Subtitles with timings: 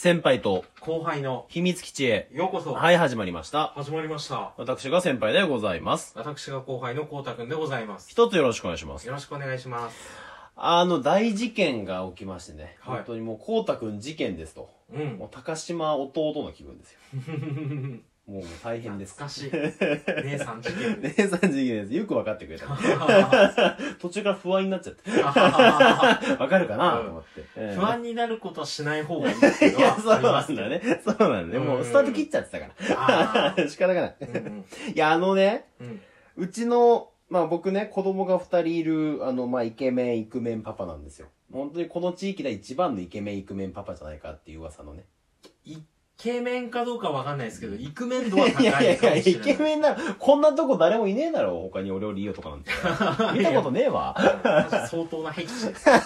[0.00, 2.28] 先輩と後輩の秘密基地へ。
[2.32, 3.72] ようこそ、はい、始まりました。
[3.74, 4.54] 始まりました。
[4.56, 6.12] 私が先輩でございます。
[6.14, 8.08] 私が後輩のこうたくんでございます。
[8.08, 9.08] 一つよろしくお願いします。
[9.08, 9.96] よろしくお願いします。
[10.54, 12.76] あの、大事件が起きましてね。
[12.78, 14.70] はい本当にもう、こうたくん事件ですと。
[14.94, 15.26] うんも。
[15.26, 16.98] う、高島弟の気分ですよ。
[18.28, 19.14] もう、大変です。
[19.14, 19.50] 懐かしい。
[20.28, 21.94] 姉さん事件で姉さん事件です。
[21.94, 22.66] よく分かってくれた。
[23.98, 25.10] 途中から不安になっちゃって。
[25.10, 25.18] す。
[25.18, 27.40] わかるかな、うんと思って。
[27.56, 31.00] ええ不安になることはしない方がいいっていうのはそうなんだね。
[31.02, 31.64] そうなんだね。
[31.64, 32.66] もう、うんスタート切っちゃってたか
[32.98, 33.68] あら。
[33.68, 34.16] 仕方がない。
[34.94, 35.64] いや、あのね、
[36.36, 41.28] うちの、まあ僕ね、子供が二人いる、あの、まあイケメン、イクメンパパなんですよ。
[41.50, 45.06] 本当にこの地域で一番のイケメン、イクメンパパじゃないかっていう噂のね。
[45.64, 45.78] イ
[46.18, 49.56] ケメンかどうかわかんないですけど、イクメン度は高いやいやいかもいや、イしれない。
[49.56, 50.14] ケメンなの。
[50.18, 52.72] こんなとこ誰もいねえだろ、他に俺よりいいよとかなんて。
[53.38, 54.16] 見たことねえわ。
[54.90, 56.02] 相当な僻地ですよね。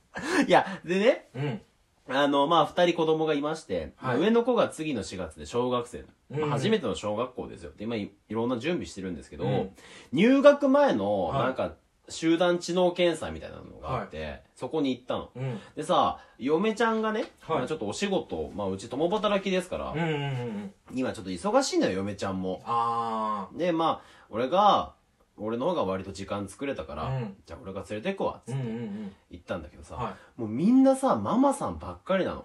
[0.48, 1.62] いや、でね、うん。
[2.08, 2.16] うん。
[2.16, 6.06] あの、まあ二人子供がいまして、はい上の子が次の4月で小学生。
[6.30, 7.72] まあうん初めての小学校ですよ。
[7.76, 9.70] で、今いいろんな準備してるんですけど、うん
[10.12, 11.74] 入学前の、はいなんか、
[12.08, 15.30] 集団知能検査みたいなのがあって、そこに行ったの。
[15.34, 15.60] うん。
[15.76, 20.74] でさ、嫁ちゃんがね、はいまあちょっとお仕事、まあうち共働きですから、うんうんうんうん。
[20.94, 22.62] 今ちょっと忙しいのよ、嫁ちゃんも。
[22.66, 24.94] あで、まあ、俺が、
[25.42, 28.54] 俺の方が割と時間作れたから、うんじゃあ俺が連れてくわ、つー。
[28.54, 29.12] うんってうんうん。
[29.30, 32.44] 行ったんだけどさ、はもうみんなさ、ママさんばっかりなの。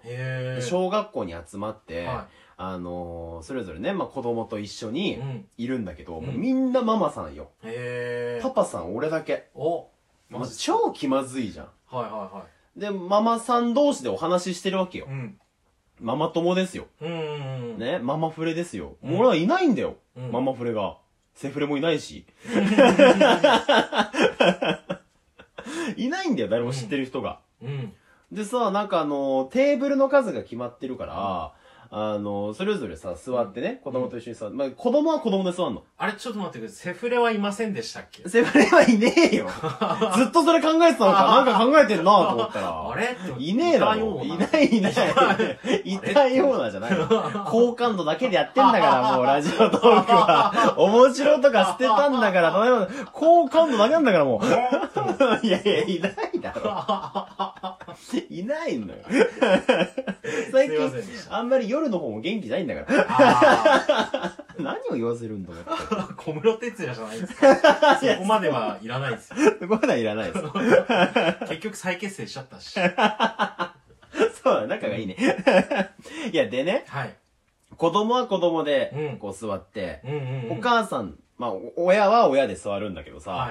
[0.60, 5.44] 小学校に集まって、はあのーそれぞれね、まあ子供と一緒にうん。
[5.58, 7.50] いるんだけど、んもうみんなママさんよ。
[7.62, 8.42] へー。
[8.42, 9.48] パパさん俺だけ。
[9.54, 9.88] お
[10.30, 11.66] まあマジ超気まずいじゃん。
[11.88, 12.46] はいはいは
[12.76, 15.08] で、ママさん同士でお話ししてるわけよい。。
[15.08, 15.38] うん。
[16.00, 16.86] ママ友ですよ。
[17.00, 17.18] うんうん
[17.72, 17.78] うん。
[17.78, 18.96] ね、ママフレですよ。
[19.02, 19.96] うんもう俺はいないんだよ。
[20.16, 20.96] うんママフレが。
[21.34, 22.24] セフレもいないし。
[25.96, 27.40] いないんだよ、誰も知ってる人が。
[27.62, 27.92] うん。
[28.32, 31.52] でさ、なんかあの、テーブルの数が決まってるから、
[31.90, 35.82] あの、それぞれさ、座ってね、子供と一緒に座って、まあ、子供は子供で座んの。
[35.98, 36.94] あれ、ちょっと待ってください。
[36.94, 38.28] セフレはいませんでしたっけ？
[38.28, 39.46] セフレはいねえよ。
[40.16, 42.90] ずっとそれ考えてたのか、 なんか考えてんなと思ったら。
[42.90, 43.16] あれ？
[43.38, 44.20] いねえだろ。
[44.22, 44.92] いないいない。
[45.84, 47.06] いたようなじゃないの。
[47.46, 50.74] 好感度だけでやってんだから、もうラジオトークは。
[50.76, 55.46] 面白とか捨てたんだから、例えば、好感度だけなんだからもう。
[55.46, 57.76] いやいや、いないだろ。
[58.28, 58.98] いないのよ。
[60.68, 63.06] 最すいま近あんまり夜の方も元気ないんだから。
[63.08, 65.60] あ 何を言わせるんだろ
[66.10, 67.96] う 小室哲也じゃないですか？
[68.00, 69.36] そこまではいらないですよ。
[69.60, 70.42] そこまではいらないです。
[71.48, 72.78] 結局再結成しちゃったし。
[74.42, 75.16] そうだ、仲がいいね。
[76.32, 77.14] いや、でね、はい。
[77.76, 80.58] 子供は子供でうん、こう座って、うんうんうん。
[80.58, 83.50] お母さん、まあ、お親は親で座るんだけどさ、は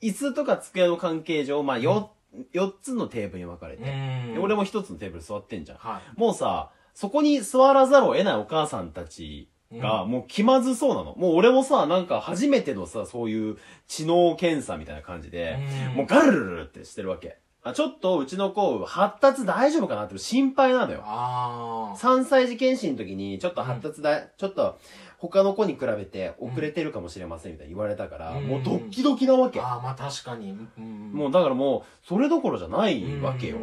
[0.00, 0.08] い。
[0.08, 2.12] 椅子とか机の関係上、まあ、よ、
[2.52, 5.78] 4つのテーブルに分かれうて、俺も1つのテーブル座ってんじゃん。
[5.78, 11.14] はもうさ、そこに座らざるを得ないお母さんたちが、うもう気まずそうなの。
[11.16, 15.30] もう俺もさ、なんか初めてのさ、そういう知能検査みたいな感じい。
[15.30, 15.58] で、
[15.92, 17.38] んもうガルルルルってしてるわけ。
[17.62, 21.02] あ、ちょっとうちの子、発達大丈夫かなって心配なのよ。
[21.04, 24.78] あ3歳児検診の時に、ちょっと発達だ、ちょっと
[25.28, 29.60] 他の子に比べて遅れてるかもしれませんみたいに言われたから、うんもうドッキドキなわけ。
[29.60, 29.62] ー。
[29.62, 30.56] あー、まあ確かに。
[30.78, 33.56] うんもうだからもう、それどころじゃないわけよ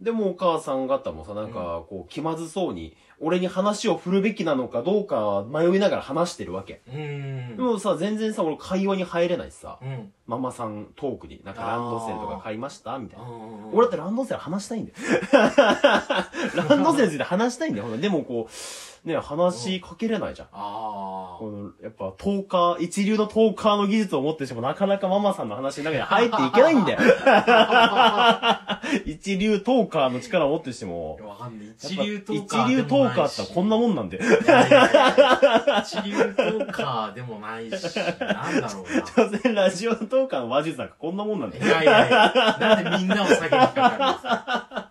[0.00, 6.80] でもお母さん方もさ、なんか、こう、気まずそうに、俺に話を振るべきなのかどうか迷いながら話してるわけ。
[6.88, 7.56] うん。
[7.56, 10.12] でもさ、全然さ、俺会話に入れないしさ、うん。
[10.26, 13.26] ママさんトークに、なんかランドセルとか買いましたみたいな。
[13.26, 13.74] うん。
[13.74, 14.96] 俺だってランドセル話したいんだよ。
[16.68, 17.94] ランドセルについて話したいんだよ。
[17.98, 20.48] でもこう、ね、話しかけれないじゃん。
[20.52, 26.98] あこのやっぱトーカー、一流のトーカーの技術を持ってしてもなかなかママさんの話の中に入っていけないんだよ。
[29.04, 31.24] 一流トーカーの力を持ってしてもあ。。
[31.24, 31.68] わかんない。
[31.78, 32.64] 一流トーカー。
[32.66, 34.18] 一流トーカーってこんなもんなんで。
[34.18, 41.66] いやいやいや一流トーカーでもないし、なんだろう所詮ラジオトーカーの話術なんかこんなもんなんだな。
[41.66, 41.70] よ。
[41.70, 44.89] いやいやいや、なんでみんなを下げにかかるんですか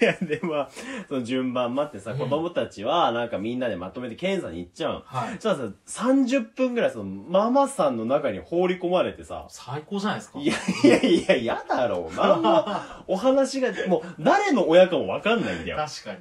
[0.00, 0.68] いや、で、まあ、
[1.08, 5.02] その順番待ってさ、うん子供たちはなんかみんなでまとめて検査に行っちゃうの。
[5.04, 5.34] はい。
[5.34, 10.38] そしたらさ、30分ぐらいそのママさんの中に放り込まれてさ、最高じゃないですか。
[10.40, 10.54] いや
[11.04, 12.16] いやいや、やだろう。
[12.16, 12.64] なんも、
[13.06, 15.76] お話が、もう、誰の親かもわかんないんだよ。
[15.76, 16.12] 確か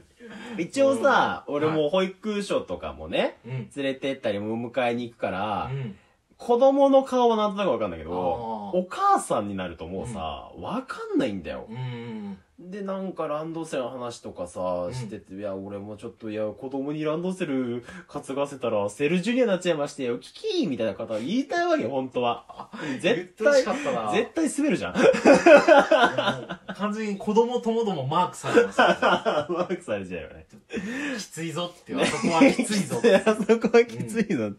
[0.58, 0.64] に。
[0.64, 3.52] 一応さ、うん俺も保育所とかもね、うん。
[3.76, 5.96] 連れてったりも迎えに行くから、うん。
[6.38, 8.12] 子供の顔はなんとなくわかんないけど、
[8.74, 11.66] あーお母さんになるともうさ、わかんないんだよ。
[11.70, 12.38] うん。
[12.60, 22.72] で、なんかランドセルの話とかさ、んしてて、いや、俺もちょっと、いや、子供にランドセル担がせたら、セルジュニアになっちゃいましてよ、キキーみたいな方言いたいわけよ、本当は。
[23.00, 23.64] 絶対。
[23.64, 24.94] 絶対滑るじゃん。
[26.76, 28.88] 完全に子供ともどもマークされますよ。
[28.98, 30.48] マークされちゃうよね。
[31.18, 32.98] きついぞって、あそこはきついぞ。
[33.26, 34.50] あそこはきついの。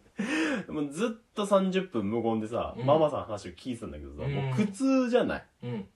[0.73, 5.45] もうずっと30分無言でさ、うんママさんの話を聞いてたんだけどさ、うんもう苦痛じゃない？
[5.65, 5.89] うん。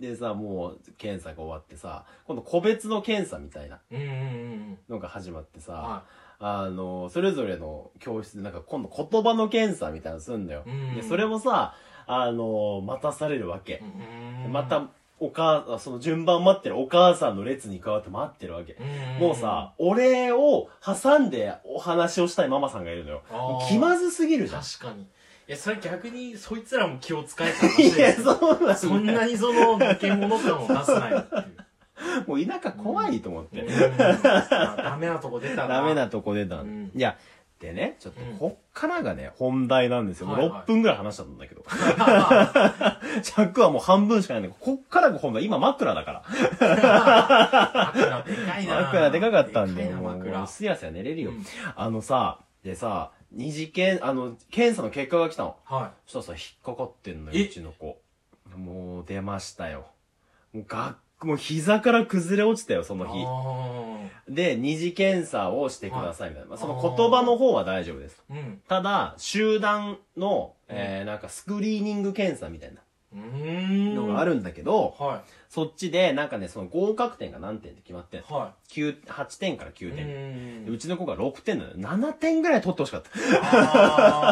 [0.00, 6.02] でさ、もう検査が終わってさ、今度個別の検査みたいなうんうんうんのが始まってさ、は
[6.38, 10.62] あの、それぞれの教室でなんか今度言葉の検査みたいなのすんだよ。
[10.66, 11.74] うんで、それもさ、
[12.06, 14.44] あの、待たされるわけい。。
[14.44, 14.88] うんまた、
[15.18, 18.74] お母、その順番待ってるお母さんの列に変わって待ってるわけ。
[18.74, 23.68] うんもうさ、俺を挟んでお話をしたいママさんがいるのよあー。
[23.68, 24.62] 気まずすぎるじゃん。
[24.62, 25.06] 確かに。
[25.48, 28.34] いや、それ逆に、そいつらも気を使えた話いや、ですよ。
[28.34, 31.44] そうなんだそんなにその、化け物感を出すなよっていう。
[32.26, 33.60] もう田舎怖いと思って。
[33.60, 35.68] うんダメなとこ出たな。
[35.68, 37.16] ダメなとこ出たうんんいや、
[37.60, 40.26] でね、ちょっとうんこっからがね、本題なんですよ。
[40.26, 41.64] もうはいはい6分ぐらい話したんだけど。
[43.22, 45.44] 尺はもう半分しかないんだけど、こっからが本題。
[45.44, 46.22] 今枕だから。
[46.28, 48.80] 枕でかいな。
[48.82, 49.74] 枕でかかったん。
[49.74, 50.46] でかいなもう、枕。
[50.48, 51.44] すやすや寝れるようん。
[51.76, 55.56] あのさ、でさ、二次検、あの、検査の結果が来たの。
[55.64, 57.38] はそしたらさ、引っかかってんのえ？
[57.38, 57.98] よ、うちの子。
[58.56, 59.86] もう出ましたよ。
[60.52, 62.98] もうがもう膝から崩れ落ちたよ、そい。
[62.98, 63.24] の日。
[63.26, 66.50] あで、二次検査をしてください、みたいな。
[66.50, 68.22] まあその言葉の方は大丈夫です。
[68.30, 68.62] ーうん。
[68.68, 72.80] ただ、集団の、えー、なんかスクリーニング検査みたいな
[73.14, 73.75] うーん。
[74.20, 78.22] あるんだけど、はそっちで、なんかね、その合格点が何点って決まって。
[78.28, 79.74] は9、8点からい。
[79.74, 80.66] 9う点。
[80.68, 81.76] うんちの子が6点なのよ。
[81.78, 83.10] 7点ぐらい取ってほしかった。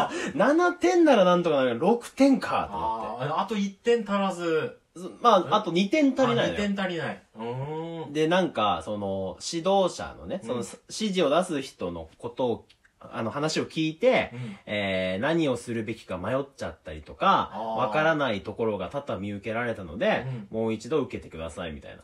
[0.07, 3.33] あー 7点ならなんとかなるけど、6点かと思って。
[3.33, 3.41] あー。
[3.41, 4.79] あと1点足らず。
[4.97, 6.67] そまあ、あと2点足りないあ2のよ。
[6.75, 8.13] 点足りない。
[8.13, 12.65] で、なんか、その、指導者のね、その、うん指示を出す人のことを、
[13.13, 14.57] あの、話を聞いて、うん。
[14.65, 22.03] えー、何をするべきか迷っちゃったりとかわからないところが多々見受けられたので、うもう一度受けてください、みたいな。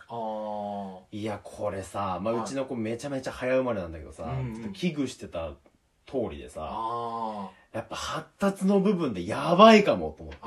[1.11, 4.53] いや、これさ、まあ、はいうちの子めちゃめちゃ早生まれなんだけどさ、うんうん。
[4.53, 5.51] ちょっと危惧してた
[6.05, 6.61] 通りでさ。
[7.73, 10.39] やっぱ発達の部分でやばいかもと思って。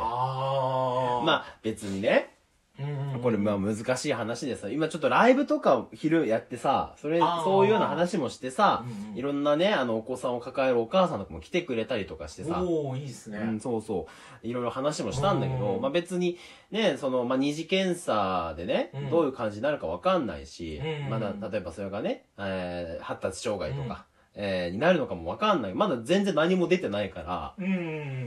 [1.24, 2.33] まあ、別にね、
[2.78, 8.84] うんうん、これまあ難しい話でさ、今ちょっとライブとか昼やってさ、それ、そういうような話もしてさ
[9.14, 13.38] いろんなね、あのお子さんを抱えるお母さんとかも来てくれたりとかしてさ、おー、いいですね。
[13.38, 14.08] うん、そうそ
[14.42, 14.46] う。
[14.46, 16.36] いろいろ話もしたんだけど、うんまあ別に
[16.72, 25.74] ね、その、まあ二次検査でね、うんどういう感じになるかわかんないし、うんまだ例えばそれがね、えー発達障害とか、えーになるのかもわかんない。
[25.74, 27.54] まだ全然何も出てないから。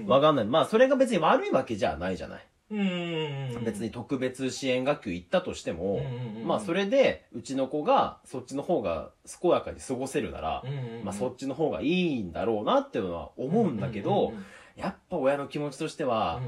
[0.08, 0.46] わかんない。
[0.46, 2.48] まあそれが別に悪いわけじゃないじゃない。
[2.70, 6.02] 別に特別支援学級行ったとしても、
[6.46, 9.12] まあそれでうちの子がそっちの方が
[9.42, 10.64] 健やかに過ごせるなら、
[11.04, 14.34] まあそっちの方がいいんだろうなっていうのは思うんだけど、
[14.76, 16.42] やっぱ親の気持ちとしては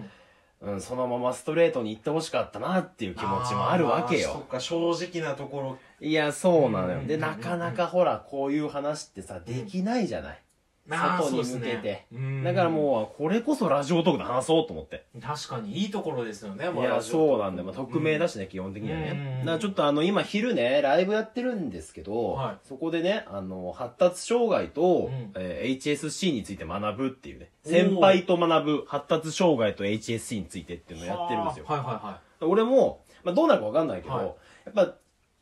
[0.61, 4.47] う、んうん、そのままストレートに行ってほしかったなっていう気持ちもあるわけあーそよっ。
[4.47, 5.77] か、正直なところ。
[6.01, 7.03] いや、そうなのよ。
[7.05, 10.41] で、なかなかほら、こういう話ってさ、できないじゃない。
[10.89, 12.05] 外に向けて。
[12.11, 15.05] うんだからもう、これこそラジオトークで話そうと思って。
[15.21, 17.67] 確かにいいところですよね、いや、そうなんだよ。
[17.67, 18.29] まあ、匿名だし。
[18.29, 19.03] しね、基本的にはうん。
[19.03, 19.39] ね。
[19.41, 22.57] だからちょっとあの、今昼ね、ライブやってるんですけど、はい。
[22.67, 25.31] そこでね、あの、発達障害と、うん。
[25.35, 31.65] えー HSC について学ぶっていうね、先輩と学ぶ発達障害と HSC についてっていうのをやってるんですよ。
[31.67, 34.25] はいはいは俺も、まあ、どうなるかわかんないけど、はい。
[34.25, 34.31] や
[34.71, 34.95] っぱ、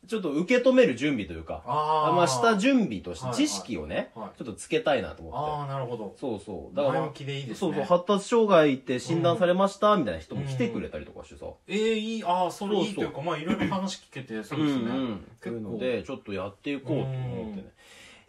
[0.08, 5.40] ちょっと受け止める準備というか、あーまあ、した準備としはいて知識をね、ちょっとつけたいなと思って。
[5.40, 6.16] ああ、なるほど。
[6.20, 6.76] そうそう。
[6.76, 7.56] だから、前向きでいいですね。
[7.56, 11.46] そうそう、発達障害って診断されました、みたいな人も来てくれたりとかしてさ。
[11.68, 14.86] ええいい、ああ、それいいというか、まあいろいろ話聞けて、そううんですね。
[14.86, 15.26] うん。
[15.42, 17.74] そういうので、ちょっとやっていこうと思ってうね。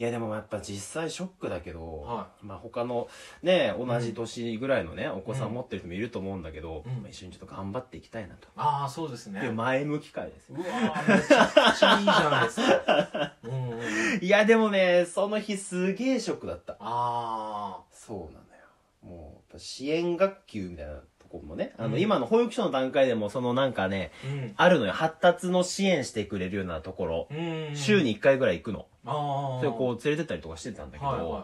[0.01, 3.09] いやでもやっぱ実際ショックだけど、はまあ他の
[3.43, 8.47] ね、同じ年ぐらいのね、お子さん持ってる人もいると思うんだけど、うんまあ一緒にちょっと頑張っていきたいなと。
[8.57, 9.41] ああ、そうですね。
[9.41, 10.57] っていう前向き会ですよ。
[10.59, 13.33] うわーめちゃくちゃいいじゃないですか。
[13.43, 14.25] うんうんうん。
[14.25, 16.77] いやでもね、その日すげえショックだった。
[16.79, 18.63] あそうなんだよ。
[19.03, 24.27] もう、やっぱ支援学級みたいなとこもね、あの、うん今の保育所の段階でもそのなんかね、あ。
[24.27, 24.55] うん。
[24.57, 24.93] あるのよ。
[24.93, 27.29] 発達の支援してくれるようなところ。
[27.31, 27.35] う
[27.73, 27.77] ん。
[27.77, 28.87] 週に1回ぐらい行くの。
[29.05, 29.59] ああ。
[29.59, 31.43] それをこう連れてったりとかしてたんだけど、はいはい。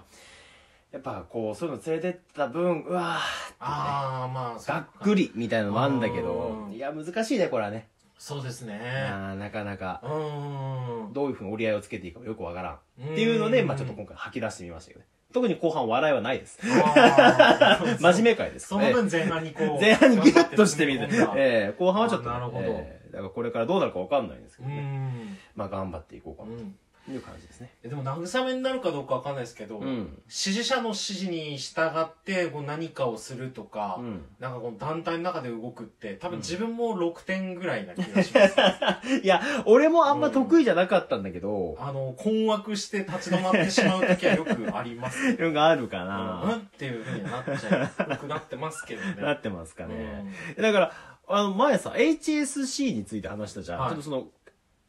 [0.95, 7.89] やっぱこう、そういうの連れてった分、うわーってね、ああ、まあ、そがかっくりみたいなのもあるんだけどう、んいや、難しいね、これはね。
[8.17, 8.81] そうですね。
[9.11, 11.13] あーなかなか、うん。
[11.13, 15.07] どういうふうに折り合いをつけていいかもよくわからんっていうので、まあちょっと今回吐き出してみましたけどね。
[15.35, 16.61] 特に後半笑いはないです。
[16.63, 18.69] 真面目会です。
[18.69, 19.81] その分前半にこう。
[19.81, 24.81] 前半にギュッとしてみてええ後半はちょっとね、あなるほどええだからこれからどうなるかわかんないんですけうどね。
[24.81, 25.37] ん。
[25.57, 26.59] まあ頑張っていこうかなうん。
[26.59, 26.65] と
[27.11, 27.71] いう感じですね。
[27.83, 30.23] えでも慰めになるかどうかわかんないですけど、うん。
[30.29, 34.23] 支持者の指示に従ってこう何かをするとか、うん。
[34.41, 38.57] なんかこの団体の中で動くって、多分自分も6点ぐらいな気がします。
[39.23, 45.19] いや、俺もあんま得意じゃなかったんだけど、あの、困惑して立ち止まってしまう時はよくあります。
[45.25, 46.57] いうのがあるかうん、な。
[46.57, 48.09] っていうふうにはなっちゃう。
[48.09, 49.23] 僕なってますけどね。
[49.23, 50.33] なってますかうね。
[50.59, 50.93] んだから、
[51.27, 53.81] あの、前さ、HSC について話したじゃん。
[53.81, 54.27] はいちょっとその、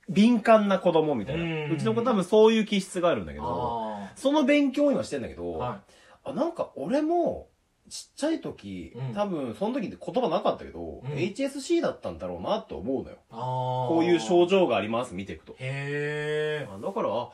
[0.10, 1.74] 敏感な子供みたいな。
[1.74, 5.68] うちの子多分そういう気質があるんだけど、あその勉強を今してんだけど、あ。
[5.68, 5.82] は
[6.24, 7.48] あなんか俺も、
[7.88, 13.18] ちっちゃい時、うん多分その時って言葉なかったけど、うん HSC だったんだろうなと思うのよ。
[13.30, 15.56] こういう症状があります、見ていくと。
[15.60, 17.30] へだから、あ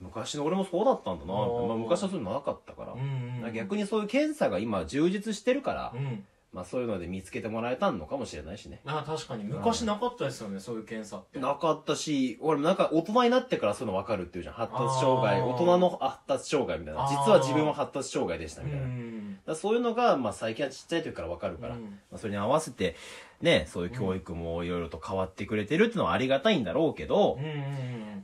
[0.00, 2.92] 昔の俺もそうだったんだなまあ、昔はそういうのなかったから。
[2.92, 3.52] うんうん。
[3.54, 6.24] 逆にそういう検査が今充実してるから、うん。
[6.52, 8.80] まあそういうので見つけてもらえたのかもしれないしね。
[8.86, 11.38] あ確かに昔なかったですよね、そういう検査って。
[11.38, 14.54] なかったし、俺もなんか大人になってからそういうの分かるっていうじゃん。
[14.54, 17.06] 発達障害、大人の発達障害みたいな。
[17.08, 19.54] 実は自分は発達障害でしたうみたいな。
[19.54, 22.96] そういうのが、まあ最近はちっちゃい時から分かるから、うんまあ、それに合わせて、
[23.40, 27.38] ね、そういう教育もいろいろと変わってくれてるっていうのはありがたいんだろうけど。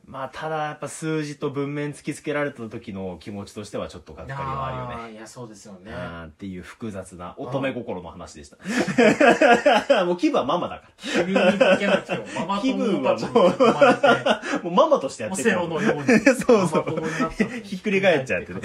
[0.05, 5.15] まあただやっぱ数字と文面突きつけられた時の気持ちとしてはちょっとがっかりはあるよね。
[5.15, 5.91] いや、そうですよね。
[6.27, 8.59] っていう複雑な乙女心の話でした。
[10.05, 11.41] もう気分はママだか急にボ
[11.79, 14.43] ケなくても、ママ気友分はたちに囲まれて、ら。
[14.63, 18.61] もうママとしてやオってるセロのように、 そうそうひっくり返っちゃってね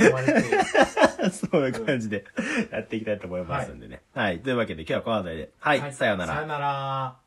[1.31, 2.25] そういう感じで
[2.71, 4.01] やっていきたいと思いますんでね。
[4.13, 4.39] はい。
[4.39, 5.49] というわけで今日はこの辺りで。
[5.59, 5.93] はい。
[5.93, 6.47] さようならさよ。
[6.47, 7.26] なら。